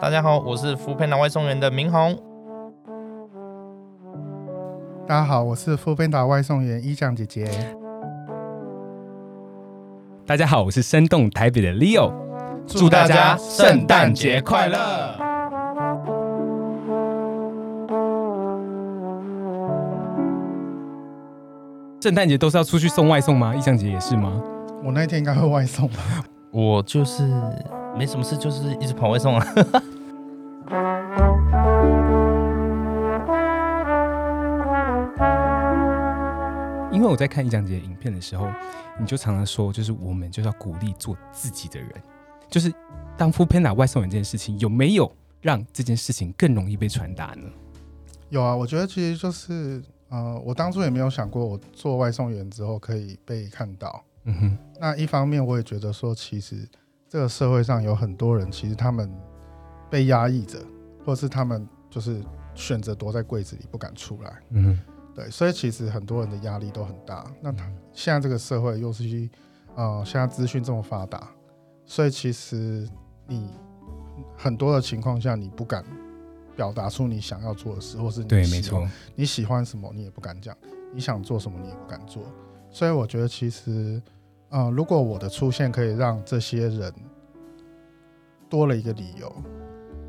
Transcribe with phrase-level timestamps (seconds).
[0.00, 2.16] 大家好，我是福佩达外送员的明宏。
[5.08, 7.50] 大家好，我是富贝达外送员一酱姐姐。
[10.24, 12.12] 大家好，我是生动台北的 Leo，
[12.64, 14.78] 祝大家圣诞节快乐！
[22.00, 23.52] 圣诞节都是要出去送外送吗？
[23.52, 24.40] 一香姐也是吗？
[24.84, 25.96] 我那天应该会外送吧？
[26.52, 27.28] 我就是
[27.96, 29.46] 没什么事，就是一直跑外送啊。
[36.90, 38.48] 因为我在看一讲姐影片的时候，
[38.98, 41.90] 你就常常说，就是我们就是要鼓励做自己的人，
[42.48, 42.72] 就是
[43.16, 47.48] 当 Food Panda 外送员这件事情，有没有让这件事情更容易被传达呢？
[48.28, 54.04] 有啊，我觉得其实就是呃，我当初也没有想过，我做外送员之后可以被看到。
[54.24, 56.68] 嗯哼，那一方面我也觉得说，其实
[57.12, 59.06] 这个社会上有很多人，其实他们
[59.90, 60.58] 被压抑着，
[61.04, 64.32] 或是他们就是选择躲在柜子里不敢出来。
[64.48, 64.80] 嗯。
[65.14, 67.30] 对，所以其实很多人的压力都很大。
[67.42, 69.28] 那他现在这个社会又是，
[69.76, 71.28] 呃，现在资讯这么发达，
[71.84, 72.88] 所以其实
[73.28, 73.50] 你
[74.34, 75.84] 很多的情况下，你不敢
[76.56, 80.56] 表达出你想要做的事，或是对，没错，你喜欢什么你也不敢讲，
[80.94, 82.22] 你想做什么你也不敢做。
[82.70, 84.00] 所以我觉得其实，
[84.52, 86.92] 呃，如果我的出现可以让这些人
[88.48, 89.34] 多了一个理由，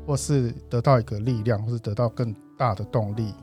[0.06, 3.34] 或是得到一个力量，或是得到更大的动力。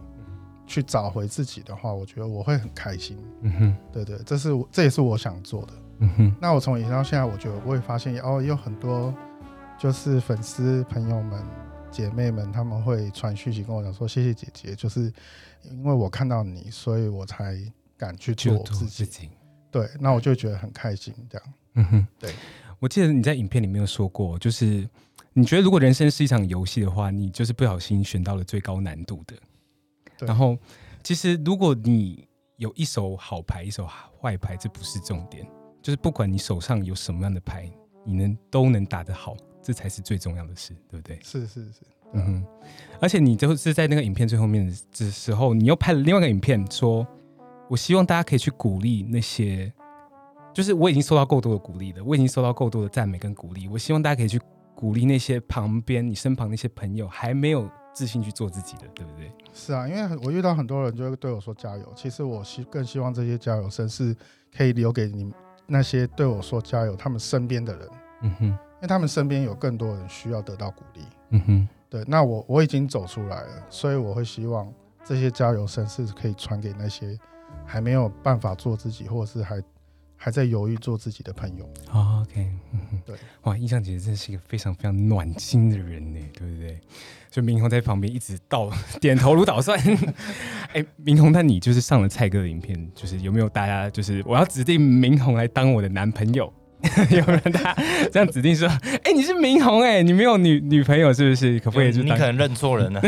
[0.68, 3.18] 去找回自己的话，我觉得我会很开心。
[3.42, 5.74] 嗯哼，对对，这是我这也是我想做的。
[5.98, 9.14] 嗯哼，那我从以前到现在，我觉得我会发现哦，有很多
[9.78, 11.44] 就是粉丝朋友们、
[11.90, 15.12] 姐妹们，他们会传讯息跟我讲说：“谢谢姐姐，就是
[15.64, 17.58] 因为我看到你，所以我才
[17.98, 19.30] 敢去做自己。”
[19.72, 21.14] 对，那我就觉得很开心。
[21.30, 22.34] 这样，嗯哼，对。
[22.80, 24.88] 我记得你在影片里面有说过，就是
[25.34, 29.36] 你觉得如果人生是一场游戏的话，你就是不小心选到了最高难度的。
[30.26, 30.58] 然后，
[31.04, 32.28] 其实如果你
[32.58, 33.88] 有一手好牌，一手
[34.20, 35.48] 坏牌，这不是重点，
[35.82, 37.72] 就是不管你手上有什么样的牌，
[38.04, 41.20] 你能都能打得好，这才是最重要的事，对不对？
[41.24, 41.82] 是是是，
[42.14, 42.46] 嗯哼。
[43.00, 47.08] 而且你就是在那个影片最后面的时候，你又拍了另外一个影片，说
[47.72, 49.72] 我希望大家可以去鼓励那些，
[50.54, 54.38] 就是我已经收到够多的鼓励了，我已经收到够多的赞美跟鼓励，我希望大家可以去
[54.76, 57.70] 鼓励那些旁边你身旁那些朋友还没有。
[57.94, 59.30] 自信去做自己的，对不对？
[59.52, 61.94] 是啊，因为我遇到很多人就会对我说加油。
[61.94, 64.16] 其实我希更希望这些加油声是
[64.56, 65.30] 可以留给你
[65.68, 67.90] 那些对我说加油他们身边的人。
[68.22, 71.02] 嗯哼，因为他们身边有更多人需要得到鼓励。
[71.32, 72.02] 嗯哼，对。
[72.08, 74.74] 那我我已经走出来了，所以我会希望
[75.04, 77.20] 这些加油声是可以传给那些
[77.66, 79.62] 还没有办法做自己，或者是还。
[80.24, 81.68] 还在犹豫做自己的朋友。
[81.92, 86.80] OK，嗯对，哇，印象姐姐真是一个非常非常暖心的人呢，对不对？
[87.32, 88.70] 所以明宏在旁边一直到
[89.00, 89.80] 点头如捣蒜。
[90.74, 96.54] 哎，明宏，那你就是上了蔡哥的影片，就是有没有大家就是我要指定明宏来当我的男朋友？
[97.12, 98.68] 有没有大家这样指定说？
[99.04, 101.60] 哎，你是明红哎，你没有女女朋友是不是？
[101.60, 103.02] 可不可以就你可能认错人了？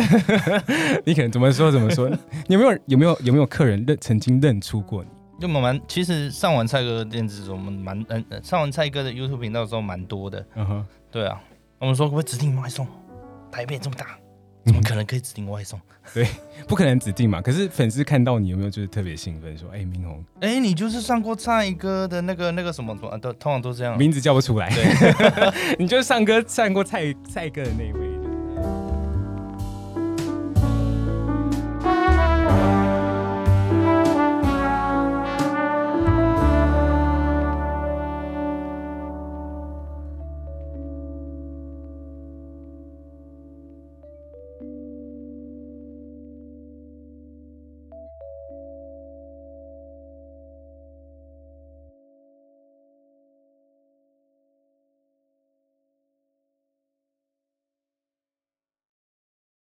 [1.06, 2.10] 你可能怎么说怎么说？
[2.48, 5.10] 有没有有没有有没有客人认曾经认出过你？
[5.40, 10.46] 就我们蛮，其实上完蔡哥的电子，我们蛮嗯，上完蔡哥的 YouTube 频道的时候蛮多的。
[10.56, 11.42] 嗯哼，对啊，
[11.80, 12.88] 我们说可不可以指定外送？
[13.52, 14.08] 台北这么大，
[14.66, 15.80] 怎么可能可以指定外送？
[16.14, 16.28] 对，
[16.68, 17.42] 不可能指定嘛。
[17.42, 24.70] 可是粉丝看到你有没有就是特别兴奋，说哎，明宏，哎，你就是上过蔡哥的那个那个什么什么，都通常都这样，名字叫不出来。
[24.70, 28.13] 对， 你就是上歌上过蔡蔡哥的那一位。